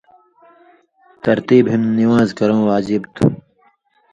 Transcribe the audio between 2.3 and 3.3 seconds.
کرٶں واجِب تھُو۔